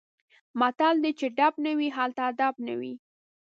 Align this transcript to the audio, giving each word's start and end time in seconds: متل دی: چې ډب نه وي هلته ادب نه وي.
متل 0.59 0.95
دی: 1.03 1.11
چې 1.19 1.27
ډب 1.37 1.53
نه 1.65 1.71
وي 1.77 1.89
هلته 1.97 2.21
ادب 2.31 2.53
نه 2.67 2.73
وي. 2.79 2.93